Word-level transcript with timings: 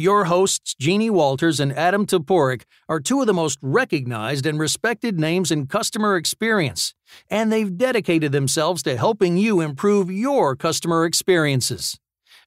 Your 0.00 0.24
hosts, 0.24 0.74
Jeannie 0.80 1.10
Walters 1.10 1.60
and 1.60 1.74
Adam 1.74 2.06
Toporek, 2.06 2.62
are 2.88 3.00
two 3.00 3.20
of 3.20 3.26
the 3.26 3.34
most 3.34 3.58
recognized 3.60 4.46
and 4.46 4.58
respected 4.58 5.20
names 5.20 5.50
in 5.50 5.66
customer 5.66 6.16
experience, 6.16 6.94
and 7.28 7.52
they've 7.52 7.76
dedicated 7.76 8.32
themselves 8.32 8.82
to 8.84 8.96
helping 8.96 9.36
you 9.36 9.60
improve 9.60 10.10
your 10.10 10.56
customer 10.56 11.04
experiences. 11.04 11.98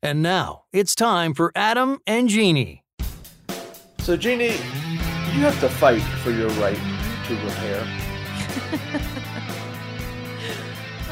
And 0.02 0.24
now, 0.24 0.64
it's 0.74 0.96
time 0.96 1.36
for 1.36 1.52
Adam 1.54 2.00
and 2.08 2.28
Jeannie. 2.28 2.84
So, 4.00 4.18
Jeannie, 4.18 4.46
you 4.46 5.44
have 5.44 5.59
to 5.59 5.70
fight 5.70 6.02
for 6.24 6.31
your 6.31 6.50
right 6.54 6.80
to 7.28 7.36
repair. 7.36 7.84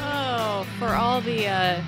oh, 0.00 0.66
for 0.80 0.88
all 0.88 1.20
the 1.20 1.46
uh, 1.46 1.80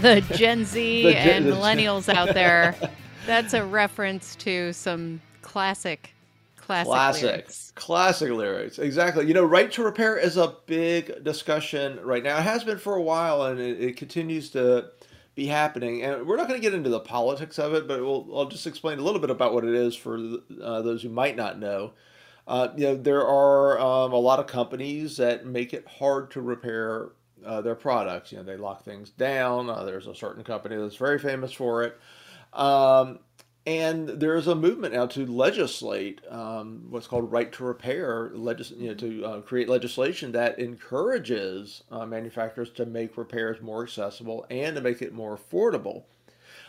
the 0.00 0.22
Gen 0.34 0.64
Z 0.64 1.02
the 1.02 1.12
gen- 1.12 1.42
and 1.42 1.52
millennials 1.52 2.08
out 2.08 2.32
there. 2.32 2.74
That's 3.26 3.54
a 3.54 3.64
reference 3.64 4.36
to 4.36 4.72
some 4.72 5.20
classic, 5.42 6.14
classic, 6.56 6.86
classic, 6.86 7.22
lyrics. 7.24 7.72
classic 7.74 8.30
lyrics. 8.30 8.78
Exactly. 8.78 9.26
You 9.26 9.34
know, 9.34 9.44
right 9.44 9.70
to 9.72 9.82
repair 9.82 10.16
is 10.16 10.36
a 10.36 10.54
big 10.66 11.24
discussion 11.24 11.98
right 12.04 12.22
now. 12.22 12.38
It 12.38 12.42
has 12.42 12.62
been 12.62 12.78
for 12.78 12.94
a 12.94 13.02
while, 13.02 13.42
and 13.42 13.58
it, 13.58 13.80
it 13.80 13.96
continues 13.96 14.50
to 14.50 14.90
be 15.34 15.46
happening. 15.46 16.04
And 16.04 16.24
we're 16.24 16.36
not 16.36 16.46
going 16.46 16.60
to 16.60 16.64
get 16.64 16.72
into 16.72 16.88
the 16.88 17.00
politics 17.00 17.58
of 17.58 17.74
it, 17.74 17.88
but 17.88 18.00
we'll, 18.00 18.28
I'll 18.32 18.46
just 18.46 18.66
explain 18.66 19.00
a 19.00 19.02
little 19.02 19.20
bit 19.20 19.30
about 19.30 19.52
what 19.52 19.64
it 19.64 19.74
is 19.74 19.96
for 19.96 20.18
uh, 20.62 20.82
those 20.82 21.02
who 21.02 21.08
might 21.08 21.34
not 21.34 21.58
know. 21.58 21.94
Uh, 22.46 22.68
you 22.76 22.84
know, 22.86 22.96
there 22.96 23.26
are 23.26 23.80
um, 23.80 24.12
a 24.12 24.18
lot 24.18 24.38
of 24.38 24.46
companies 24.46 25.16
that 25.16 25.44
make 25.46 25.74
it 25.74 25.84
hard 25.88 26.30
to 26.30 26.40
repair 26.40 27.08
uh, 27.44 27.60
their 27.60 27.74
products. 27.74 28.30
You 28.30 28.38
know, 28.38 28.44
they 28.44 28.56
lock 28.56 28.84
things 28.84 29.10
down. 29.10 29.68
Uh, 29.68 29.82
there's 29.82 30.06
a 30.06 30.14
certain 30.14 30.44
company 30.44 30.76
that's 30.76 30.94
very 30.94 31.18
famous 31.18 31.52
for 31.52 31.82
it. 31.82 31.98
Um, 32.56 33.20
and 33.66 34.08
there's 34.08 34.46
a 34.46 34.54
movement 34.54 34.94
now 34.94 35.06
to 35.06 35.26
legislate 35.26 36.20
um, 36.30 36.86
what's 36.88 37.08
called 37.08 37.32
right 37.32 37.52
to 37.52 37.64
repair, 37.64 38.30
legis- 38.32 38.70
you 38.70 38.88
know, 38.88 38.94
to 38.94 39.24
uh, 39.24 39.40
create 39.40 39.68
legislation 39.68 40.32
that 40.32 40.58
encourages 40.60 41.82
uh, 41.90 42.06
manufacturers 42.06 42.70
to 42.70 42.86
make 42.86 43.16
repairs 43.16 43.60
more 43.60 43.82
accessible 43.82 44.46
and 44.50 44.76
to 44.76 44.82
make 44.82 45.02
it 45.02 45.12
more 45.12 45.36
affordable. 45.36 46.04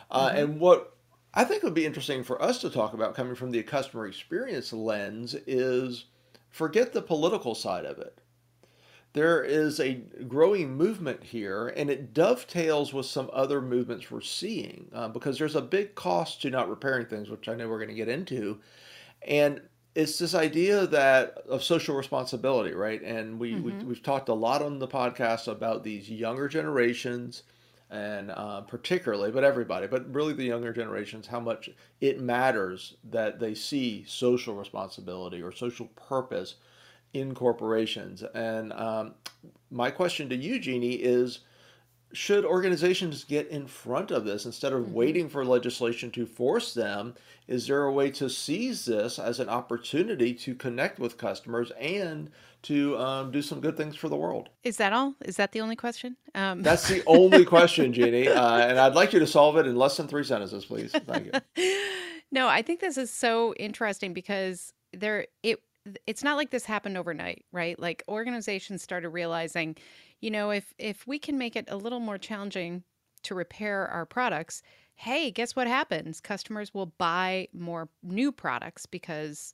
Uh, 0.10 0.30
mm-hmm. 0.30 0.38
And 0.38 0.60
what 0.60 0.96
I 1.34 1.44
think 1.44 1.62
would 1.62 1.76
be 1.76 1.86
interesting 1.86 2.24
for 2.24 2.42
us 2.42 2.60
to 2.62 2.70
talk 2.70 2.94
about, 2.94 3.14
coming 3.14 3.36
from 3.36 3.52
the 3.52 3.62
customer 3.62 4.08
experience 4.08 4.74
lens, 4.74 5.36
is 5.46 6.06
forget 6.50 6.94
the 6.94 7.02
political 7.02 7.54
side 7.54 7.86
of 7.86 8.00
it 8.00 8.20
there 9.18 9.44
is 9.44 9.80
a 9.80 9.96
growing 10.28 10.78
movement 10.78 11.24
here, 11.24 11.70
and 11.70 11.90
it 11.90 12.14
dovetails 12.14 12.94
with 12.94 13.08
some 13.08 13.32
other 13.34 13.62
movements 13.62 14.12
we're 14.12 14.22
seeing 14.22 14.90
uh, 14.94 15.08
because 15.08 15.40
there's 15.40 15.56
a 15.56 15.62
big 15.62 15.96
cost 15.96 16.44
to 16.44 16.52
not 16.52 16.70
repairing 16.70 17.08
things, 17.08 17.28
which 17.28 17.50
I 17.50 17.56
know 17.56 17.68
we're 17.68 17.80
going 17.80 17.90
to 17.90 17.96
get 17.96 18.10
into. 18.10 18.60
And 19.24 19.60
it's 19.96 20.20
this 20.20 20.36
idea 20.36 20.86
that 20.86 21.40
of 21.50 21.64
social 21.64 21.96
responsibility, 21.96 22.76
right? 22.76 23.02
And 23.02 23.40
we, 23.40 23.54
mm-hmm. 23.54 23.88
we 23.88 23.96
have 23.96 24.04
talked 24.04 24.30
a 24.30 24.36
lot 24.36 24.62
on 24.62 24.78
the 24.78 24.88
podcast 24.88 25.48
about 25.48 25.84
these 25.84 26.12
younger 26.12 26.48
generations, 26.48 27.42
and 27.90 28.30
uh, 28.30 28.62
particularly, 28.62 29.32
but 29.32 29.44
everybody, 29.44 29.88
but 29.88 30.14
really 30.14 30.34
the 30.34 30.44
younger 30.44 30.74
generations, 30.74 31.26
how 31.26 31.40
much 31.40 31.72
it 32.02 32.22
matters 32.22 32.98
that 33.10 33.40
they 33.40 33.56
see 33.56 34.06
social 34.08 34.54
responsibility 34.54 35.42
or 35.42 35.52
social 35.52 35.88
purpose 35.88 36.56
in 37.14 37.34
corporations. 37.34 38.24
And 38.34 38.74
um, 38.74 39.16
my 39.72 39.92
question 39.92 40.30
to 40.30 40.36
you, 40.36 40.60
Jeannie, 40.60 40.96
is 40.96 41.40
should 42.14 42.46
organizations 42.46 43.24
get 43.24 43.48
in 43.50 43.68
front 43.68 44.12
of 44.12 44.24
this 44.24 44.46
instead 44.46 44.72
of 44.72 44.84
mm-hmm. 44.84 44.94
waiting 44.94 45.30
for 45.30 45.44
legislation 45.44 46.10
to 46.12 46.26
force 46.26 46.74
them? 46.74 47.16
Is 47.48 47.68
there 47.68 47.84
a 47.84 47.92
way 47.92 48.10
to 48.12 48.30
seize 48.30 48.86
this 48.86 49.20
as 49.20 49.40
an 49.40 49.50
opportunity 49.50 50.34
to 50.36 50.56
connect 50.56 51.00
with 51.00 51.18
customers 51.18 51.72
and 51.80 52.32
to 52.64 52.98
um, 52.98 53.32
do 53.32 53.42
some 53.42 53.60
good 53.60 53.78
things 53.78 53.96
for 53.96 54.10
the 54.10 54.16
world? 54.16 54.50
Is 54.64 54.78
that 54.78 54.94
all? 54.94 55.16
Is 55.26 55.38
that 55.38 55.52
the 55.52 55.62
only 55.62 55.76
question? 55.76 56.18
Um... 56.34 56.64
That's 56.64 56.88
the 56.88 57.04
only 57.06 57.46
question, 57.56 57.94
Jeannie. 57.94 58.28
Uh, 58.28 58.58
and 58.58 58.80
I'd 58.80 58.96
like 58.96 59.14
you 59.14 59.20
to 59.20 59.28
solve 59.28 59.58
it 59.58 59.68
in 59.68 59.76
less 59.76 59.98
than 59.98 60.08
three 60.08 60.24
sentences, 60.24 60.66
please. 60.66 60.92
Thank 60.92 61.32
you. 61.58 61.82
no, 62.32 62.48
I 62.48 62.62
think 62.62 62.80
this 62.80 62.98
is 62.98 63.12
so 63.12 63.54
interesting 63.56 64.14
because 64.14 64.74
there 64.94 65.28
it 65.44 65.62
it's 66.06 66.24
not 66.24 66.38
like 66.38 66.52
this 66.52 66.66
happened 66.66 66.98
overnight, 66.98 67.46
right? 67.52 67.80
Like 67.80 68.04
organizations 68.08 68.82
started 68.82 69.10
realizing, 69.10 69.76
you 70.22 70.32
know, 70.32 70.50
if 70.52 70.74
if 70.78 71.06
we 71.08 71.20
can 71.20 71.38
make 71.38 71.56
it 71.56 71.66
a 71.68 71.78
little 71.78 72.00
more 72.00 72.18
challenging 72.18 72.84
to 73.24 73.36
repair 73.36 73.88
our 73.88 74.06
products, 74.06 74.62
hey, 74.96 75.32
guess 75.32 75.56
what 75.56 75.68
happens? 75.68 76.20
Customers 76.20 76.74
will 76.74 76.88
buy 76.98 77.48
more 77.54 77.90
new 78.04 78.32
products 78.32 78.86
because 78.86 79.54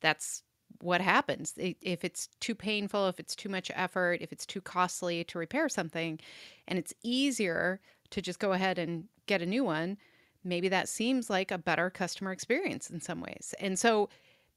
that's 0.00 0.42
what 0.80 1.00
happens. 1.00 1.54
If 1.56 2.04
it's 2.04 2.28
too 2.40 2.54
painful, 2.54 3.08
if 3.08 3.20
it's 3.20 3.36
too 3.36 3.48
much 3.48 3.70
effort, 3.74 4.18
if 4.20 4.32
it's 4.32 4.46
too 4.46 4.60
costly 4.60 5.24
to 5.24 5.38
repair 5.38 5.68
something, 5.68 6.18
and 6.66 6.78
it's 6.78 6.94
easier 7.02 7.80
to 8.10 8.22
just 8.22 8.38
go 8.38 8.52
ahead 8.52 8.78
and 8.78 9.04
get 9.26 9.42
a 9.42 9.46
new 9.46 9.64
one, 9.64 9.98
maybe 10.44 10.68
that 10.68 10.88
seems 10.88 11.30
like 11.30 11.50
a 11.50 11.58
better 11.58 11.90
customer 11.90 12.32
experience 12.32 12.90
in 12.90 13.00
some 13.00 13.20
ways. 13.20 13.54
And 13.60 13.78
so 13.78 14.08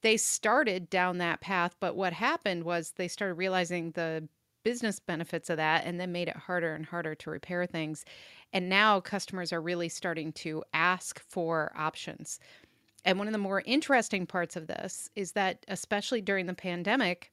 they 0.06 0.18
started 0.18 0.88
down 0.92 1.18
that 1.18 1.42
path, 1.42 1.76
but 1.80 1.96
what 1.96 2.14
happened 2.14 2.64
was 2.64 2.92
they 2.92 3.08
started 3.08 3.34
realizing 3.34 3.90
the 3.90 4.30
business 4.62 5.00
benefits 5.00 5.50
of 5.50 5.58
that 5.58 5.84
and 5.84 6.00
then 6.00 6.12
made 6.12 6.28
it 6.28 6.36
harder 6.38 6.76
and 6.76 6.86
harder 6.86 7.16
to 7.16 7.32
repair 7.32 7.66
things. 7.66 8.06
And 8.54 8.70
now 8.70 9.00
customers 9.00 9.52
are 9.52 9.60
really 9.60 9.90
starting 9.90 10.32
to 10.34 10.64
ask 10.76 11.20
for 11.28 11.72
options. 11.76 12.40
And 13.04 13.18
one 13.18 13.28
of 13.28 13.32
the 13.32 13.40
more 13.40 13.64
interesting 13.66 14.28
parts 14.28 14.56
of 14.56 14.68
this 14.68 15.10
is 15.16 15.32
that, 15.32 15.66
especially 15.70 16.22
during 16.22 16.46
the 16.46 16.54
pandemic, 16.54 17.32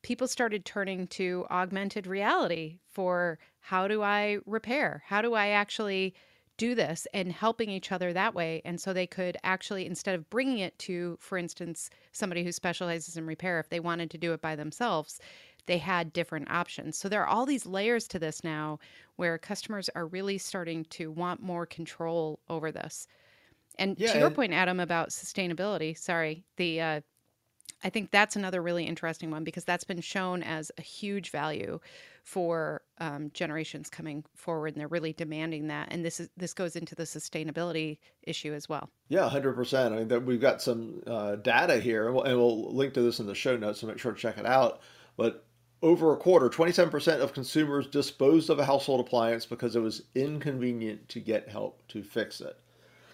people 0.00 0.26
started 0.26 0.64
turning 0.64 1.06
to 1.08 1.44
augmented 1.50 2.06
reality 2.06 2.78
for 2.90 3.38
how 3.60 3.88
do 3.88 4.02
I 4.02 4.38
repair? 4.46 5.02
How 5.04 5.20
do 5.20 5.34
I 5.34 5.48
actually 5.48 6.14
do 6.58 6.74
this 6.74 7.06
and 7.14 7.32
helping 7.32 7.70
each 7.70 7.90
other 7.90 8.12
that 8.12 8.34
way. 8.34 8.60
And 8.64 8.78
so 8.78 8.92
they 8.92 9.06
could 9.06 9.38
actually, 9.42 9.86
instead 9.86 10.14
of 10.14 10.28
bringing 10.28 10.58
it 10.58 10.78
to, 10.80 11.16
for 11.20 11.38
instance, 11.38 11.88
somebody 12.12 12.44
who 12.44 12.52
specializes 12.52 13.16
in 13.16 13.26
repair, 13.26 13.58
if 13.58 13.70
they 13.70 13.80
wanted 13.80 14.10
to 14.10 14.18
do 14.18 14.34
it 14.34 14.42
by 14.42 14.54
themselves, 14.54 15.20
they 15.66 15.78
had 15.78 16.12
different 16.12 16.50
options. 16.50 16.98
So 16.98 17.08
there 17.08 17.22
are 17.22 17.28
all 17.28 17.46
these 17.46 17.64
layers 17.64 18.08
to 18.08 18.18
this 18.18 18.44
now 18.44 18.78
where 19.16 19.38
customers 19.38 19.88
are 19.94 20.06
really 20.06 20.38
starting 20.38 20.84
to 20.90 21.10
want 21.10 21.42
more 21.42 21.64
control 21.64 22.40
over 22.48 22.70
this. 22.70 23.06
And 23.78 23.96
yeah, 23.98 24.12
to 24.12 24.18
your 24.18 24.30
point, 24.30 24.52
Adam, 24.52 24.80
about 24.80 25.10
sustainability, 25.10 25.96
sorry, 25.96 26.44
the 26.56 26.80
uh, 26.80 27.00
I 27.84 27.90
think 27.90 28.10
that's 28.10 28.36
another 28.36 28.60
really 28.60 28.84
interesting 28.84 29.30
one 29.30 29.44
because 29.44 29.64
that's 29.64 29.84
been 29.84 30.00
shown 30.00 30.42
as 30.42 30.72
a 30.78 30.82
huge 30.82 31.30
value 31.30 31.78
for 32.24 32.82
um, 32.98 33.30
generations 33.32 33.88
coming 33.88 34.24
forward, 34.34 34.74
and 34.74 34.80
they're 34.80 34.88
really 34.88 35.12
demanding 35.12 35.68
that. 35.68 35.88
And 35.90 36.04
this 36.04 36.20
is 36.20 36.28
this 36.36 36.52
goes 36.52 36.76
into 36.76 36.94
the 36.94 37.04
sustainability 37.04 37.98
issue 38.24 38.52
as 38.52 38.68
well. 38.68 38.90
Yeah, 39.08 39.28
hundred 39.28 39.54
percent. 39.54 39.94
I 39.94 39.98
mean, 39.98 40.08
that 40.08 40.24
we've 40.24 40.40
got 40.40 40.60
some 40.60 41.02
uh, 41.06 41.36
data 41.36 41.78
here, 41.78 42.06
and 42.06 42.14
we'll, 42.14 42.24
and 42.24 42.36
we'll 42.36 42.74
link 42.74 42.94
to 42.94 43.02
this 43.02 43.20
in 43.20 43.26
the 43.26 43.34
show 43.34 43.56
notes, 43.56 43.80
so 43.80 43.86
make 43.86 43.98
sure 43.98 44.12
to 44.12 44.18
check 44.18 44.38
it 44.38 44.46
out. 44.46 44.80
But 45.16 45.44
over 45.80 46.12
a 46.12 46.16
quarter, 46.16 46.48
27% 46.48 47.20
of 47.20 47.32
consumers 47.32 47.86
disposed 47.86 48.50
of 48.50 48.58
a 48.58 48.64
household 48.64 49.00
appliance 49.00 49.46
because 49.46 49.76
it 49.76 49.80
was 49.80 50.02
inconvenient 50.14 51.08
to 51.10 51.20
get 51.20 51.48
help 51.48 51.86
to 51.88 52.02
fix 52.02 52.40
it. 52.40 52.58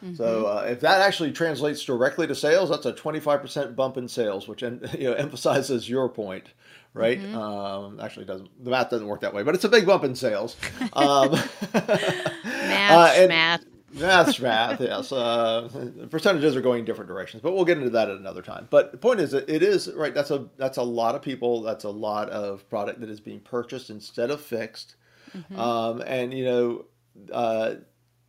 Mm-hmm. 0.03 0.15
So 0.15 0.47
uh, 0.47 0.67
if 0.69 0.81
that 0.81 1.01
actually 1.01 1.33
translates 1.33 1.83
directly 1.85 2.27
to 2.27 2.35
sales, 2.35 2.71
that's 2.71 2.87
a 2.87 2.93
25% 2.93 3.77
bump 3.77 3.97
in 3.97 4.09
sales, 4.09 4.49
which 4.49 4.63
you 4.63 4.79
know 5.01 5.15
emphasizes 5.15 5.89
your 5.89 6.09
point, 6.09 6.53
right? 6.93 7.21
Mm-hmm. 7.21 7.37
Um, 7.37 8.01
actually, 8.01 8.27
doesn't 8.27 8.65
the 8.65 8.71
math 8.71 8.91
doesn't 8.91 9.07
work 9.07 9.21
that 9.21 9.35
way, 9.35 9.43
but 9.43 9.55
it's 9.55 9.65
a 9.65 9.69
big 9.69 9.87
bump 9.87 10.05
in 10.05 10.15
sales. 10.15 10.57
Um, 10.93 11.33
math, 11.73 11.75
uh, 13.19 13.29
math. 13.29 13.65
That's 13.95 14.41
math. 14.41 14.81
Yes, 14.81 15.13
uh, 15.13 15.69
percentages 16.11 16.57
are 16.57 16.61
going 16.61 16.85
different 16.85 17.09
directions, 17.09 17.43
but 17.43 17.55
we'll 17.55 17.65
get 17.65 17.79
into 17.79 17.91
that 17.91 18.11
at 18.11 18.17
another 18.17 18.43
time. 18.43 18.67
But 18.71 18.93
the 18.93 18.99
point 18.99 19.21
is, 19.21 19.31
that 19.31 19.49
it 19.49 19.63
is 19.63 19.91
right. 19.95 20.13
That's 20.13 20.31
a 20.31 20.49
that's 20.57 20.79
a 20.79 20.83
lot 20.83 21.15
of 21.15 21.23
people. 21.23 21.63
That's 21.63 21.85
a 21.85 21.91
lot 21.91 22.29
of 22.31 22.69
product 22.69 23.01
that 23.01 23.09
is 23.09 23.21
being 23.21 23.41
purchased 23.41 23.91
instead 23.91 24.31
of 24.31 24.41
fixed, 24.41 24.97
mm-hmm. 25.37 25.59
um, 25.59 26.03
and 26.07 26.35
you 26.35 26.45
know, 26.45 26.85
uh, 27.33 27.75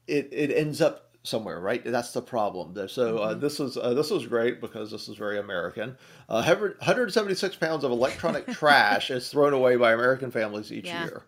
it 0.07 0.29
it 0.31 0.51
ends 0.51 0.81
up 0.81 1.14
somewhere, 1.25 1.59
right? 1.59 1.83
That's 1.83 2.11
the 2.11 2.21
problem. 2.21 2.75
So 2.87 3.17
uh, 3.17 3.31
mm-hmm. 3.31 3.39
this 3.39 3.59
is 3.59 3.77
uh, 3.77 3.93
this 3.93 4.11
was 4.11 4.25
great 4.27 4.61
because 4.61 4.91
this 4.91 5.09
is 5.09 5.17
very 5.17 5.39
American. 5.39 5.97
Uh, 6.29 6.43
176 6.43 7.55
pounds 7.57 7.83
of 7.83 7.91
electronic 7.91 8.47
trash 8.53 9.11
is 9.11 9.29
thrown 9.29 9.53
away 9.53 9.75
by 9.75 9.93
American 9.93 10.31
families 10.31 10.71
each 10.71 10.85
yeah. 10.85 11.03
year. 11.03 11.23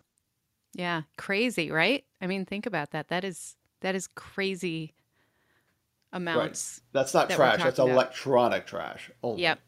Yeah, 0.74 1.02
crazy, 1.16 1.70
right? 1.70 2.04
I 2.20 2.26
mean, 2.26 2.44
think 2.44 2.66
about 2.66 2.90
that. 2.92 3.08
That 3.08 3.24
is 3.24 3.56
that 3.80 3.94
is 3.94 4.06
crazy 4.08 4.94
amounts. 6.12 6.80
Right. 6.80 7.00
That's 7.00 7.14
not 7.14 7.28
that 7.28 7.36
trash. 7.36 7.58
That's 7.62 7.78
about. 7.78 7.90
electronic 7.90 8.66
trash. 8.66 9.10
Only. 9.22 9.42
Yep. 9.42 9.60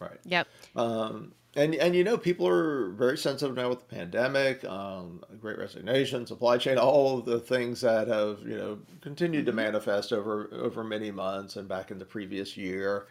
Right. 0.00 0.18
Yep. 0.24 0.48
Um, 0.76 1.32
and 1.56 1.74
and 1.74 1.94
you 1.94 2.04
know 2.04 2.18
people 2.18 2.46
are 2.46 2.90
very 2.90 3.16
sensitive 3.16 3.56
now 3.56 3.68
with 3.68 3.80
the 3.80 3.94
pandemic, 3.94 4.64
um, 4.64 5.22
Great 5.40 5.58
Resignation, 5.58 6.26
supply 6.26 6.58
chain, 6.58 6.78
all 6.78 7.18
of 7.18 7.24
the 7.24 7.40
things 7.40 7.80
that 7.80 8.08
have 8.08 8.40
you 8.46 8.56
know 8.56 8.78
continued 9.00 9.46
to 9.46 9.52
mm-hmm. 9.52 9.56
manifest 9.56 10.12
over 10.12 10.50
over 10.52 10.84
many 10.84 11.10
months 11.10 11.56
and 11.56 11.68
back 11.68 11.90
in 11.90 11.98
the 11.98 12.04
previous 12.04 12.56
year, 12.56 13.06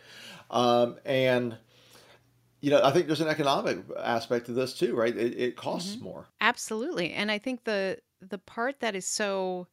um, 0.51 0.97
and 1.05 1.57
you 2.61 2.69
know 2.69 2.81
I 2.83 2.91
think 2.91 3.07
there's 3.07 3.21
an 3.21 3.27
economic 3.27 3.79
aspect 4.01 4.45
to 4.47 4.53
this 4.53 4.73
too, 4.73 4.95
right? 4.95 5.15
It, 5.15 5.39
it 5.39 5.55
costs 5.55 5.95
mm-hmm. 5.95 6.05
more. 6.05 6.27
Absolutely, 6.39 7.13
and 7.13 7.31
I 7.31 7.39
think 7.39 7.63
the 7.63 7.97
the 8.21 8.37
part 8.37 8.79
that 8.81 8.95
is 8.95 9.07
so 9.07 9.67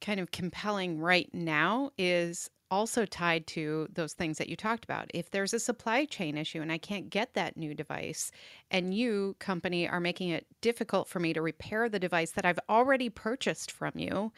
kind 0.00 0.20
of 0.20 0.30
compelling 0.30 0.98
right 0.98 1.32
now 1.32 1.90
is 1.96 2.50
also 2.72 3.04
tied 3.04 3.46
to 3.46 3.86
those 3.92 4.14
things 4.14 4.38
that 4.38 4.48
you 4.48 4.56
talked 4.56 4.82
about. 4.82 5.10
If 5.12 5.30
there's 5.30 5.52
a 5.52 5.60
supply 5.60 6.06
chain 6.06 6.38
issue 6.38 6.62
and 6.62 6.72
I 6.72 6.78
can't 6.78 7.10
get 7.10 7.34
that 7.34 7.54
new 7.54 7.74
device, 7.74 8.32
and 8.70 8.94
you, 8.94 9.36
company, 9.38 9.86
are 9.86 10.00
making 10.00 10.30
it 10.30 10.46
difficult 10.62 11.06
for 11.06 11.20
me 11.20 11.34
to 11.34 11.42
repair 11.42 11.90
the 11.90 11.98
device 11.98 12.30
that 12.30 12.46
I've 12.46 12.58
already 12.70 13.10
purchased 13.10 13.70
from 13.70 13.92
you, 13.96 14.32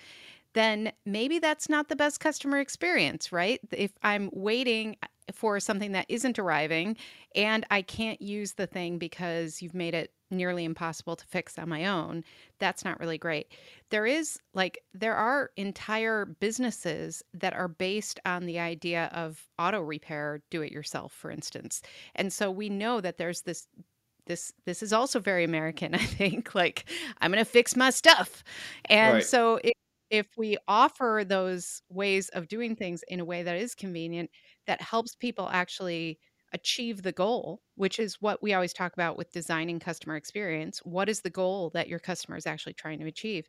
then 0.55 0.93
maybe 1.07 1.39
that's 1.39 1.69
not 1.69 1.89
the 1.89 1.97
best 1.97 2.19
customer 2.19 2.59
experience, 2.59 3.31
right? 3.31 3.61
If 3.71 3.93
I'm 4.03 4.31
waiting 4.33 4.97
for 5.33 5.61
something 5.61 5.93
that 5.93 6.07
isn't 6.09 6.39
arriving 6.39 6.97
and 7.35 7.65
I 7.71 7.83
can't 7.83 8.21
use 8.21 8.53
the 8.53 8.67
thing 8.67 8.99
because 8.99 9.63
you've 9.63 9.75
made 9.75 9.95
it 9.95 10.11
nearly 10.31 10.65
impossible 10.65 11.17
to 11.17 11.27
fix 11.27 11.59
on 11.59 11.69
my 11.69 11.87
own, 11.87 12.25
that's 12.59 12.85
not 12.85 12.99
really 13.01 13.19
great. 13.19 13.49
There 13.91 14.07
is 14.07 14.39
like, 14.55 14.79
there 14.93 15.15
are 15.15 15.51
entire 15.57 16.25
businesses 16.27 17.23
that 17.35 17.55
are 17.55 17.69
based 17.69 18.21
on 18.25 18.47
the 18.47 18.59
idea 18.59 19.11
of 19.13 19.47
auto 19.59 19.81
repair, 19.81 20.43
do 20.51 20.63
it 20.63 20.73
yourself, 20.73 21.13
for 21.13 21.31
instance. 21.31 21.83
And 22.15 22.33
so 22.33 22.51
we 22.51 22.69
know 22.69 23.01
that 23.01 23.19
there's 23.19 23.43
this 23.43 23.69
this 24.27 24.53
this 24.65 24.83
is 24.83 24.93
also 24.93 25.21
very 25.21 25.45
american 25.45 25.95
i 25.95 25.99
think 25.99 26.55
like 26.55 26.87
i'm 27.21 27.31
going 27.31 27.45
to 27.45 27.51
fix 27.51 27.77
my 27.77 27.91
stuff 27.91 28.43
and 28.87 29.17
right. 29.17 29.25
so 29.25 29.57
it, 29.63 29.75
if 30.11 30.27
we 30.37 30.57
offer 30.69 31.25
those 31.27 31.83
ways 31.89 32.29
of 32.31 32.49
doing 32.49 32.77
things 32.77 33.03
in 33.09 33.21
a 33.21 33.25
way 33.25 33.43
that 33.43 33.57
is 33.57 33.75
convenient 33.75 34.31
that 34.67 34.81
helps 34.81 35.15
people 35.15 35.49
actually 35.53 36.19
achieve 36.55 37.03
the 37.03 37.13
goal 37.13 37.63
which 37.77 37.99
is 37.99 38.21
what 38.23 38.43
we 38.43 38.55
always 38.55 38.73
talk 38.73 38.95
about 38.95 39.19
with 39.19 39.33
designing 39.33 39.81
customer 39.81 40.17
experience 40.17 40.79
what 40.85 41.09
is 41.09 41.21
the 41.23 41.31
goal 41.31 41.71
that 41.71 41.89
your 41.89 42.01
customer 42.01 42.37
is 42.37 42.47
actually 42.47 42.75
trying 42.75 42.99
to 43.01 43.07
achieve 43.07 43.49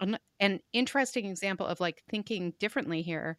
an, 0.00 0.18
an 0.40 0.60
interesting 0.72 1.26
example 1.26 1.66
of 1.66 1.80
like 1.80 2.02
thinking 2.10 2.52
differently 2.60 3.02
here 3.02 3.38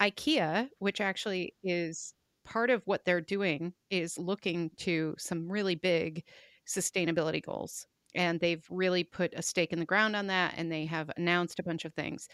ikea 0.00 0.68
which 0.78 1.00
actually 1.00 1.54
is 1.64 2.14
part 2.44 2.70
of 2.70 2.82
what 2.86 3.04
they're 3.04 3.20
doing 3.20 3.74
is 3.90 4.18
looking 4.18 4.70
to 4.78 5.14
some 5.18 5.50
really 5.50 5.74
big 5.74 6.24
sustainability 6.66 7.44
goals 7.44 7.86
and 8.14 8.40
they've 8.40 8.66
really 8.70 9.04
put 9.04 9.34
a 9.34 9.42
stake 9.42 9.72
in 9.72 9.78
the 9.78 9.84
ground 9.84 10.16
on 10.16 10.28
that 10.28 10.54
and 10.56 10.72
they 10.72 10.86
have 10.86 11.10
announced 11.16 11.58
a 11.58 11.62
bunch 11.62 11.84
of 11.84 11.94
things. 11.94 12.28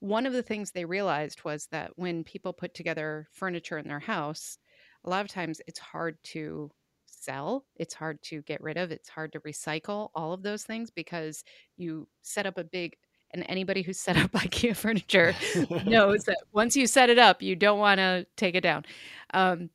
One 0.00 0.26
of 0.26 0.32
the 0.32 0.42
things 0.42 0.70
they 0.70 0.84
realized 0.84 1.44
was 1.44 1.66
that 1.72 1.92
when 1.96 2.24
people 2.24 2.52
put 2.52 2.74
together 2.74 3.26
furniture 3.32 3.78
in 3.78 3.88
their 3.88 4.00
house, 4.00 4.58
a 5.04 5.10
lot 5.10 5.24
of 5.24 5.30
times 5.30 5.60
it's 5.66 5.78
hard 5.78 6.16
to 6.24 6.70
sell, 7.06 7.64
it's 7.76 7.94
hard 7.94 8.20
to 8.22 8.42
get 8.42 8.60
rid 8.62 8.76
of, 8.76 8.90
it's 8.90 9.08
hard 9.08 9.32
to 9.32 9.40
recycle 9.40 10.10
all 10.14 10.32
of 10.32 10.42
those 10.42 10.64
things 10.64 10.90
because 10.90 11.44
you 11.76 12.06
set 12.22 12.46
up 12.46 12.58
a 12.58 12.64
big 12.64 12.96
and 13.32 13.44
anybody 13.48 13.82
who's 13.82 13.98
set 14.00 14.16
up 14.16 14.32
IKEA 14.32 14.76
furniture 14.76 15.34
knows 15.86 16.24
that 16.24 16.38
once 16.52 16.76
you 16.76 16.86
set 16.86 17.10
it 17.10 17.18
up, 17.18 17.42
you 17.42 17.56
don't 17.56 17.78
want 17.78 17.98
to 17.98 18.26
take 18.36 18.54
it 18.54 18.62
down. 18.62 18.84
Um, 19.32 19.70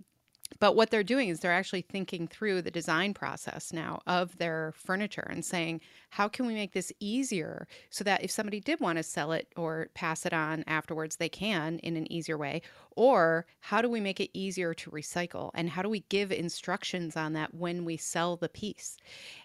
but 0.60 0.76
what 0.76 0.90
they're 0.90 1.04
doing 1.04 1.30
is 1.30 1.40
they're 1.40 1.52
actually 1.52 1.82
thinking 1.82 2.28
through 2.28 2.62
the 2.62 2.72
design 2.72 3.14
process 3.14 3.72
now 3.72 4.02
of 4.06 4.38
their 4.38 4.74
furniture 4.76 5.28
and 5.30 5.44
saying, 5.44 5.82
how 6.10 6.28
can 6.28 6.46
we 6.46 6.54
make 6.54 6.74
this 6.74 6.92
easier 7.00 7.68
so 7.90 8.04
that 8.04 8.24
if 8.24 8.32
somebody 8.32 8.60
did 8.60 8.80
want 8.80 8.98
to 8.98 9.04
sell 9.04 9.32
it 9.32 9.48
or 9.56 9.90
pass 9.94 10.26
it 10.26 10.34
on 10.34 10.64
afterwards, 10.68 11.16
they 11.16 11.30
can 11.30 11.80
in 11.80 11.96
an 11.96 12.12
easier 12.12 12.38
way? 12.38 12.62
Or 12.96 13.46
how 13.62 13.82
do 13.82 13.90
we 13.90 14.02
make 14.02 14.20
it 14.20 14.32
easier 14.34 14.74
to 14.74 14.92
recycle? 14.92 15.52
And 15.54 15.70
how 15.70 15.82
do 15.82 15.90
we 15.90 16.02
give 16.10 16.32
instructions 16.32 17.16
on 17.16 17.34
that 17.34 17.54
when 17.54 17.86
we 17.86 17.96
sell 17.96 18.36
the 18.36 18.50
piece? 18.50 18.98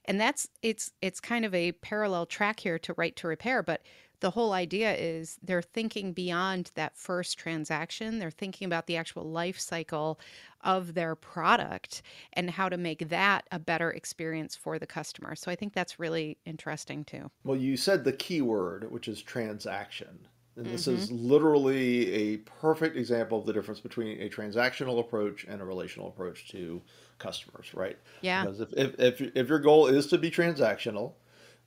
And 0.06 0.20
that's 0.20 0.48
it's 0.62 0.90
it's 1.00 1.20
kind 1.20 1.44
of 1.44 1.54
a 1.54 1.72
parallel 1.72 2.26
track 2.26 2.60
here 2.60 2.78
to 2.80 2.94
right 2.94 3.14
to 3.16 3.28
repair, 3.28 3.62
but 3.62 3.82
the 4.24 4.30
whole 4.30 4.54
idea 4.54 4.94
is 4.94 5.38
they're 5.42 5.60
thinking 5.60 6.14
beyond 6.14 6.70
that 6.76 6.96
first 6.96 7.36
transaction. 7.36 8.18
They're 8.18 8.30
thinking 8.30 8.64
about 8.64 8.86
the 8.86 8.96
actual 8.96 9.24
life 9.24 9.60
cycle 9.60 10.18
of 10.62 10.94
their 10.94 11.14
product 11.14 12.00
and 12.32 12.48
how 12.48 12.70
to 12.70 12.78
make 12.78 13.10
that 13.10 13.46
a 13.52 13.58
better 13.58 13.90
experience 13.90 14.56
for 14.56 14.78
the 14.78 14.86
customer. 14.86 15.34
So 15.34 15.50
I 15.50 15.56
think 15.56 15.74
that's 15.74 16.00
really 16.00 16.38
interesting 16.46 17.04
too. 17.04 17.30
Well, 17.44 17.58
you 17.58 17.76
said 17.76 18.02
the 18.02 18.14
key 18.14 18.40
word, 18.40 18.90
which 18.90 19.08
is 19.08 19.20
transaction. 19.20 20.26
And 20.56 20.64
this 20.64 20.86
mm-hmm. 20.86 20.96
is 20.96 21.10
literally 21.12 22.10
a 22.14 22.36
perfect 22.38 22.96
example 22.96 23.40
of 23.40 23.44
the 23.44 23.52
difference 23.52 23.80
between 23.80 24.22
a 24.22 24.30
transactional 24.30 25.00
approach 25.00 25.44
and 25.44 25.60
a 25.60 25.66
relational 25.66 26.08
approach 26.08 26.48
to 26.52 26.80
customers, 27.18 27.74
right? 27.74 27.98
Yeah. 28.22 28.46
Because 28.46 28.60
if, 28.60 28.72
if, 28.72 29.20
if, 29.20 29.36
if 29.36 29.48
your 29.50 29.58
goal 29.58 29.86
is 29.86 30.06
to 30.06 30.16
be 30.16 30.30
transactional, 30.30 31.12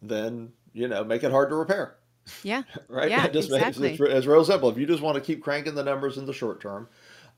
then, 0.01 0.53
you 0.73 0.87
know, 0.87 1.03
make 1.03 1.23
it 1.23 1.29
hard 1.29 1.49
to 1.49 1.55
repair. 1.55 1.97
Yeah. 2.43 2.63
right. 2.87 3.09
Yeah, 3.09 3.27
just 3.27 3.51
exactly. 3.51 3.91
It's, 3.91 4.01
it's, 4.01 4.25
real 4.25 4.45
simple. 4.45 4.69
If 4.69 4.77
you 4.77 4.85
just 4.85 5.01
want 5.01 5.15
to 5.15 5.21
keep 5.21 5.43
cranking 5.43 5.75
the 5.75 5.83
numbers 5.83 6.17
in 6.17 6.25
the 6.25 6.33
short 6.33 6.61
term, 6.61 6.87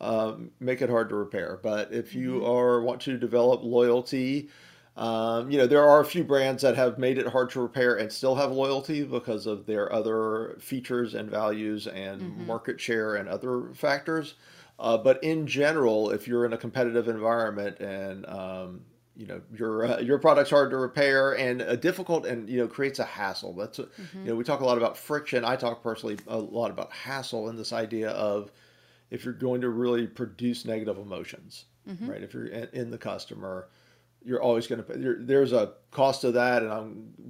um, 0.01 0.51
make 0.59 0.81
it 0.81 0.89
hard 0.89 1.09
to 1.09 1.15
repair. 1.15 1.59
But 1.61 1.93
if 1.93 2.15
you 2.15 2.35
mm-hmm. 2.35 2.51
are 2.51 2.81
want 2.81 3.01
to 3.01 3.17
develop 3.17 3.63
loyalty, 3.63 4.49
um, 4.97 5.49
you 5.51 5.57
know 5.57 5.67
there 5.67 5.87
are 5.87 6.01
a 6.01 6.05
few 6.05 6.23
brands 6.23 6.61
that 6.63 6.75
have 6.75 6.97
made 6.97 7.17
it 7.17 7.27
hard 7.27 7.49
to 7.51 7.61
repair 7.61 7.95
and 7.95 8.11
still 8.11 8.35
have 8.35 8.51
loyalty 8.51 9.03
because 9.03 9.45
of 9.45 9.65
their 9.65 9.91
other 9.91 10.57
features 10.59 11.15
and 11.15 11.29
values 11.29 11.87
and 11.87 12.21
mm-hmm. 12.21 12.47
market 12.47 12.79
share 12.79 13.15
and 13.15 13.29
other 13.29 13.73
factors. 13.73 14.35
Uh, 14.79 14.97
but 14.97 15.21
in 15.23 15.45
general, 15.45 16.09
if 16.09 16.27
you're 16.27 16.45
in 16.45 16.53
a 16.53 16.57
competitive 16.57 17.09
environment 17.09 17.79
and 17.79 18.25
um, 18.27 18.81
you 19.19 19.27
know 19.27 19.41
your 19.53 19.85
uh, 19.85 19.99
your 19.99 20.17
product's 20.17 20.49
hard 20.49 20.71
to 20.71 20.77
repair 20.77 21.33
and 21.37 21.61
uh, 21.61 21.75
difficult 21.75 22.25
and 22.25 22.49
you 22.49 22.57
know 22.57 22.67
creates 22.67 22.99
a 22.99 23.03
hassle 23.03 23.53
that's 23.53 23.77
a, 23.77 23.83
mm-hmm. 23.83 24.19
you 24.21 24.27
know 24.29 24.35
we 24.35 24.45
talk 24.45 24.61
a 24.61 24.65
lot 24.65 24.77
about 24.77 24.97
friction 24.97 25.43
i 25.43 25.57
talk 25.57 25.83
personally 25.83 26.17
a 26.27 26.37
lot 26.37 26.71
about 26.71 26.89
hassle 26.91 27.49
and 27.49 27.59
this 27.59 27.73
idea 27.73 28.11
of 28.11 28.49
if 29.11 29.25
you're 29.25 29.33
going 29.33 29.59
to 29.59 29.69
really 29.69 30.07
produce 30.07 30.63
negative 30.63 30.97
emotions 30.97 31.65
mm-hmm. 31.87 32.09
right 32.09 32.23
if 32.23 32.33
you're 32.33 32.47
in, 32.47 32.69
in, 32.71 32.89
the 32.89 32.97
customer 32.97 33.67
you're 34.23 34.41
always 34.41 34.67
going 34.67 34.81
to 34.81 35.17
there's 35.19 35.51
a 35.51 35.73
cost 35.91 36.21
to 36.21 36.31
that 36.31 36.63
and 36.63 36.71
i 36.71 36.81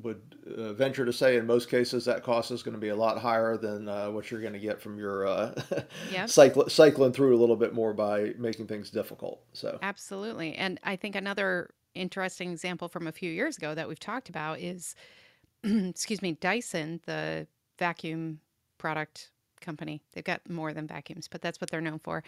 would 0.03 0.21
uh, 0.57 0.73
venture 0.73 1.05
to 1.05 1.13
say 1.13 1.37
in 1.37 1.47
most 1.47 1.69
cases 1.69 2.05
that 2.05 2.23
cost 2.23 2.51
is 2.51 2.61
going 2.61 2.73
to 2.75 2.79
be 2.79 2.89
a 2.89 2.95
lot 2.95 3.17
higher 3.17 3.57
than 3.57 3.87
uh, 3.87 4.09
what 4.09 4.29
you're 4.29 4.41
going 4.41 4.53
to 4.53 4.59
get 4.59 4.81
from 4.81 4.97
your 4.97 5.27
uh, 5.27 5.53
yep. 6.11 6.29
cycle, 6.29 6.67
cycling 6.69 7.11
through 7.11 7.35
a 7.35 7.39
little 7.39 7.55
bit 7.55 7.73
more 7.73 7.93
by 7.93 8.33
making 8.37 8.67
things 8.67 8.91
difficult 8.91 9.41
so 9.53 9.79
absolutely 9.81 10.53
and 10.53 10.79
i 10.83 10.95
think 10.95 11.15
another 11.15 11.71
interesting 11.99 12.51
example 12.51 12.87
from 12.87 13.07
a 13.07 13.11
few 13.11 13.31
years 13.31 13.57
ago 13.57 13.75
that 13.75 13.87
we've 13.87 13.99
talked 13.99 14.29
about 14.29 14.59
is, 14.59 14.95
excuse 15.63 16.21
me, 16.21 16.33
Dyson, 16.33 17.01
the 17.05 17.47
vacuum 17.77 18.39
product 18.77 19.31
company. 19.61 20.01
They've 20.13 20.23
got 20.23 20.49
more 20.49 20.73
than 20.73 20.87
vacuums, 20.87 21.27
but 21.27 21.41
that's 21.41 21.59
what 21.59 21.69
they're 21.69 21.81
known 21.81 21.99
for. 21.99 22.23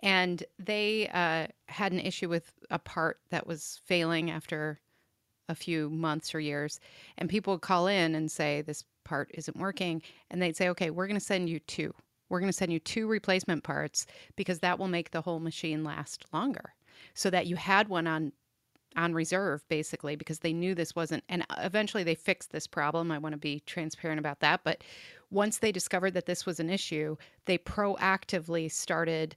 And 0.00 0.42
they 0.58 1.08
uh, 1.08 1.46
had 1.66 1.92
an 1.92 2.00
issue 2.00 2.28
with 2.28 2.52
a 2.70 2.78
part 2.78 3.20
that 3.30 3.46
was 3.46 3.80
failing 3.84 4.30
after 4.30 4.80
a 5.48 5.54
few 5.54 5.90
months 5.90 6.34
or 6.34 6.40
years. 6.40 6.80
And 7.18 7.28
people 7.30 7.54
would 7.54 7.62
call 7.62 7.86
in 7.86 8.14
and 8.14 8.30
say, 8.30 8.62
This 8.62 8.84
part 9.04 9.30
isn't 9.34 9.56
working. 9.56 10.02
And 10.30 10.42
they'd 10.42 10.56
say, 10.56 10.68
Okay, 10.70 10.90
we're 10.90 11.06
going 11.06 11.18
to 11.18 11.24
send 11.24 11.48
you 11.48 11.60
two 11.60 11.94
we're 12.32 12.40
going 12.40 12.50
to 12.50 12.56
send 12.56 12.72
you 12.72 12.80
two 12.80 13.06
replacement 13.06 13.62
parts 13.62 14.06
because 14.36 14.60
that 14.60 14.78
will 14.78 14.88
make 14.88 15.10
the 15.10 15.20
whole 15.20 15.38
machine 15.38 15.84
last 15.84 16.24
longer. 16.32 16.72
So 17.12 17.28
that 17.28 17.46
you 17.46 17.56
had 17.56 17.88
one 17.88 18.06
on 18.06 18.32
on 18.96 19.14
reserve 19.14 19.66
basically 19.68 20.16
because 20.16 20.40
they 20.40 20.52
knew 20.52 20.74
this 20.74 20.94
wasn't 20.94 21.24
and 21.28 21.44
eventually 21.58 22.04
they 22.04 22.14
fixed 22.14 22.52
this 22.52 22.66
problem. 22.66 23.10
I 23.10 23.18
want 23.18 23.32
to 23.32 23.38
be 23.38 23.60
transparent 23.66 24.18
about 24.18 24.40
that, 24.40 24.60
but 24.64 24.82
once 25.30 25.58
they 25.58 25.72
discovered 25.72 26.12
that 26.12 26.26
this 26.26 26.44
was 26.44 26.60
an 26.60 26.70
issue, 26.70 27.16
they 27.46 27.58
proactively 27.58 28.70
started 28.70 29.34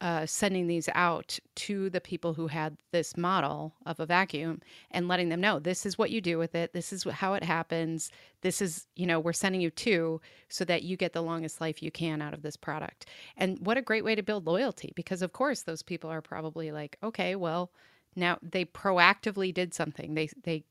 uh, 0.00 0.24
sending 0.26 0.68
these 0.68 0.88
out 0.94 1.38
to 1.56 1.90
the 1.90 2.00
people 2.00 2.34
who 2.34 2.46
had 2.46 2.76
this 2.92 3.16
model 3.16 3.74
of 3.84 3.98
a 3.98 4.06
vacuum 4.06 4.60
and 4.92 5.08
letting 5.08 5.28
them 5.28 5.40
know 5.40 5.58
this 5.58 5.84
is 5.84 5.98
what 5.98 6.10
you 6.10 6.20
do 6.20 6.38
with 6.38 6.54
it. 6.54 6.72
This 6.72 6.92
is 6.92 7.02
how 7.04 7.34
it 7.34 7.42
happens. 7.42 8.10
This 8.42 8.62
is, 8.62 8.86
you 8.94 9.06
know, 9.06 9.18
we're 9.18 9.32
sending 9.32 9.60
you 9.60 9.70
two 9.70 10.20
so 10.48 10.64
that 10.66 10.84
you 10.84 10.96
get 10.96 11.12
the 11.12 11.22
longest 11.22 11.60
life 11.60 11.82
you 11.82 11.90
can 11.90 12.22
out 12.22 12.32
of 12.32 12.42
this 12.42 12.56
product. 12.56 13.06
And 13.36 13.58
what 13.60 13.76
a 13.76 13.82
great 13.82 14.04
way 14.04 14.14
to 14.14 14.22
build 14.22 14.46
loyalty 14.46 14.92
because, 14.94 15.20
of 15.20 15.32
course, 15.32 15.62
those 15.62 15.82
people 15.82 16.10
are 16.10 16.22
probably 16.22 16.70
like, 16.70 16.96
okay, 17.02 17.34
well, 17.34 17.72
now 18.16 18.38
they 18.42 18.64
proactively 18.64 19.52
did 19.52 19.74
something. 19.74 20.14
They, 20.14 20.28
they, 20.44 20.64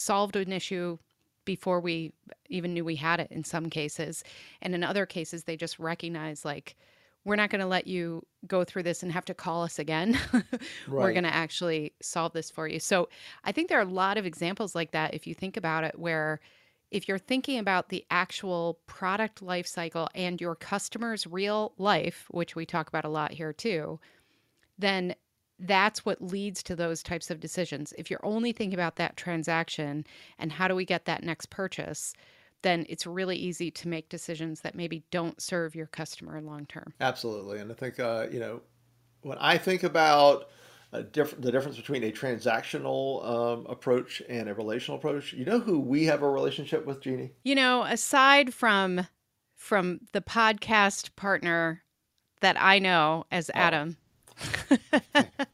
solved 0.00 0.36
an 0.36 0.52
issue 0.52 0.98
before 1.44 1.80
we 1.80 2.12
even 2.48 2.74
knew 2.74 2.84
we 2.84 2.96
had 2.96 3.20
it 3.20 3.30
in 3.30 3.42
some 3.42 3.70
cases 3.70 4.22
and 4.62 4.74
in 4.74 4.84
other 4.84 5.06
cases 5.06 5.44
they 5.44 5.56
just 5.56 5.78
recognize 5.78 6.44
like 6.44 6.76
we're 7.24 7.36
not 7.36 7.50
going 7.50 7.60
to 7.60 7.66
let 7.66 7.86
you 7.86 8.24
go 8.46 8.64
through 8.64 8.82
this 8.82 9.02
and 9.02 9.12
have 9.12 9.24
to 9.24 9.34
call 9.34 9.62
us 9.62 9.78
again. 9.78 10.18
right. 10.32 10.48
We're 10.88 11.12
going 11.12 11.24
to 11.24 11.34
actually 11.34 11.92
solve 12.00 12.32
this 12.32 12.50
for 12.50 12.66
you. 12.66 12.80
So 12.80 13.08
I 13.44 13.52
think 13.52 13.68
there 13.68 13.78
are 13.78 13.82
a 13.82 13.92
lot 13.92 14.16
of 14.16 14.24
examples 14.24 14.74
like 14.74 14.92
that 14.92 15.12
if 15.12 15.26
you 15.26 15.34
think 15.34 15.56
about 15.56 15.84
it, 15.84 15.98
where 15.98 16.40
if 16.90 17.06
you're 17.06 17.18
thinking 17.18 17.58
about 17.58 17.90
the 17.90 18.06
actual 18.10 18.78
product 18.86 19.42
life 19.42 19.66
cycle 19.66 20.08
and 20.14 20.40
your 20.40 20.54
customer's 20.54 21.26
real 21.26 21.74
life, 21.76 22.26
which 22.30 22.56
we 22.56 22.64
talk 22.64 22.88
about 22.88 23.04
a 23.04 23.10
lot 23.10 23.32
here 23.32 23.52
too, 23.52 24.00
then 24.78 25.14
that's 25.58 26.04
what 26.04 26.22
leads 26.22 26.62
to 26.64 26.76
those 26.76 27.02
types 27.02 27.30
of 27.30 27.40
decisions. 27.40 27.92
If 27.98 28.10
you're 28.10 28.24
only 28.24 28.52
thinking 28.52 28.78
about 28.78 28.96
that 28.96 29.16
transaction 29.16 30.06
and 30.38 30.52
how 30.52 30.68
do 30.68 30.74
we 30.74 30.84
get 30.84 31.04
that 31.06 31.24
next 31.24 31.50
purchase, 31.50 32.14
then 32.62 32.86
it's 32.88 33.06
really 33.06 33.36
easy 33.36 33.70
to 33.70 33.88
make 33.88 34.08
decisions 34.08 34.60
that 34.60 34.74
maybe 34.74 35.04
don't 35.10 35.40
serve 35.40 35.74
your 35.74 35.86
customer 35.86 36.40
long 36.40 36.66
term. 36.66 36.92
Absolutely. 37.00 37.58
And 37.60 37.70
I 37.70 37.74
think, 37.74 38.00
uh, 38.00 38.26
you 38.30 38.40
know, 38.40 38.60
when 39.22 39.38
I 39.38 39.58
think 39.58 39.82
about 39.82 40.48
diff- 41.12 41.40
the 41.40 41.52
difference 41.52 41.76
between 41.76 42.04
a 42.04 42.12
transactional 42.12 43.24
um, 43.24 43.66
approach 43.68 44.22
and 44.28 44.48
a 44.48 44.54
relational 44.54 44.98
approach, 44.98 45.32
you 45.32 45.44
know 45.44 45.60
who 45.60 45.78
we 45.78 46.04
have 46.06 46.22
a 46.22 46.30
relationship 46.30 46.86
with, 46.86 47.00
Jeannie? 47.00 47.32
You 47.44 47.54
know, 47.54 47.82
aside 47.82 48.54
from 48.54 49.06
from 49.54 50.00
the 50.12 50.20
podcast 50.20 51.16
partner 51.16 51.82
that 52.40 52.60
I 52.60 52.78
know 52.78 53.26
as 53.30 53.50
oh. 53.50 53.58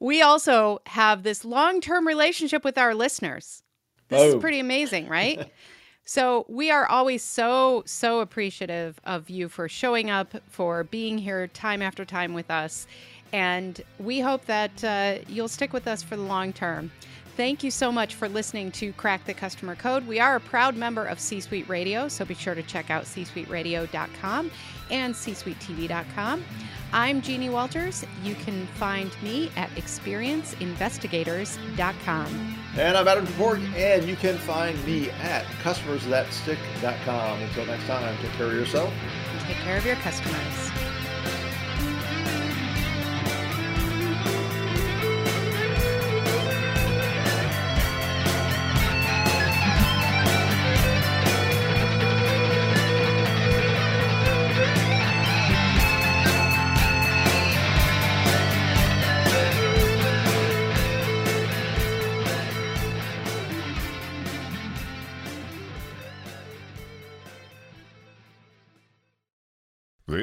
We 0.00 0.20
also 0.20 0.80
have 0.86 1.22
this 1.22 1.44
long-term 1.46 2.06
relationship 2.06 2.62
with 2.62 2.76
our 2.76 2.94
listeners. 2.94 3.62
This 4.08 4.20
oh. 4.20 4.26
is 4.26 4.34
pretty 4.36 4.60
amazing, 4.60 5.08
right? 5.08 5.50
So 6.06 6.44
we 6.50 6.70
are 6.70 6.86
always 6.86 7.22
so, 7.22 7.82
so 7.86 8.20
appreciative 8.20 9.00
of 9.04 9.30
you 9.30 9.48
for 9.48 9.70
showing 9.70 10.10
up, 10.10 10.34
for 10.50 10.84
being 10.84 11.16
here 11.16 11.46
time 11.46 11.80
after 11.80 12.04
time 12.04 12.34
with 12.34 12.50
us. 12.50 12.86
And 13.32 13.80
we 13.98 14.20
hope 14.20 14.44
that 14.44 14.84
uh, 14.84 15.20
you'll 15.28 15.48
stick 15.48 15.72
with 15.72 15.88
us 15.88 16.02
for 16.02 16.16
the 16.16 16.22
long 16.22 16.52
term. 16.52 16.90
Thank 17.36 17.64
you 17.64 17.72
so 17.72 17.90
much 17.90 18.14
for 18.14 18.28
listening 18.28 18.70
to 18.72 18.92
Crack 18.92 19.24
the 19.24 19.32
Customer 19.34 19.74
Code. 19.74 20.06
We 20.06 20.20
are 20.20 20.36
a 20.36 20.40
proud 20.40 20.76
member 20.76 21.04
of 21.04 21.18
C 21.18 21.40
Suite 21.40 21.68
Radio, 21.68 22.06
so 22.06 22.24
be 22.24 22.34
sure 22.34 22.54
to 22.54 22.62
check 22.62 22.90
out 22.90 23.06
csuiteradio.com 23.06 24.52
and 24.90 25.14
csuitetv.com. 25.14 26.44
I'm 26.92 27.20
Jeannie 27.20 27.50
Walters. 27.50 28.04
You 28.22 28.36
can 28.36 28.68
find 28.78 29.10
me 29.20 29.50
at 29.56 29.68
experienceinvestigators.com. 29.70 32.58
And 32.76 32.96
I'm 32.96 33.08
Adam 33.08 33.26
Toporek, 33.26 33.74
and 33.74 34.04
you 34.04 34.14
can 34.14 34.38
find 34.38 34.86
me 34.86 35.10
at 35.10 35.44
customersthatstick.com. 35.64 37.42
Until 37.42 37.66
next 37.66 37.86
time, 37.86 38.16
take 38.22 38.30
care 38.32 38.46
of 38.46 38.52
yourself. 38.52 38.92
And 39.32 39.40
take 39.40 39.56
care 39.56 39.76
of 39.76 39.84
your 39.84 39.96
customers. 39.96 40.70